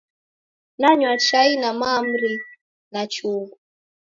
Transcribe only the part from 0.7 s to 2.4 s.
Nanywa chai na maamuri